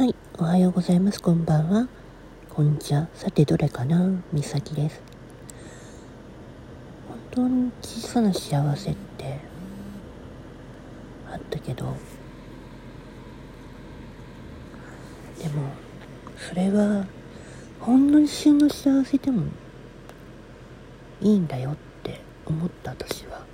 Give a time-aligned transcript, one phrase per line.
[0.00, 1.20] はいおはようございます。
[1.20, 1.86] こんばんは。
[2.48, 3.06] こんにちは。
[3.12, 4.10] さて、どれかな？
[4.32, 5.02] みさきです。
[7.06, 9.38] 本当に小さな幸せって
[11.30, 11.94] あったけど、
[15.38, 15.68] でも、
[16.48, 17.04] それは、
[17.78, 19.42] ほんの一瞬の幸せでも
[21.20, 23.44] いいんだよって思った私は。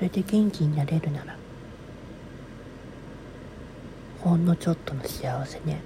[0.00, 1.36] それで元気になれるなら
[4.20, 5.82] ほんのちょっとの幸せね。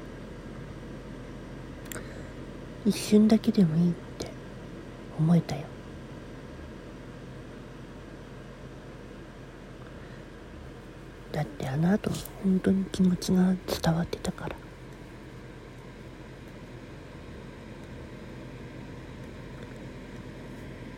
[2.86, 4.28] 一瞬だけでもいいって
[5.18, 5.62] 思えたよ。
[11.32, 12.10] だってあの後
[12.44, 14.56] 本当に気持ちが伝わってたから。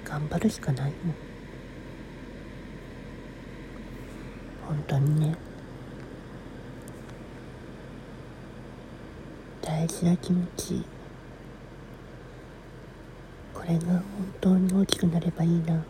[0.05, 1.26] 頑張るしかないもん。
[4.67, 5.37] 本当にね。
[9.63, 10.85] 大事な気持ち。
[13.55, 14.03] これが本
[14.41, 15.85] 当に大きくなればいいな。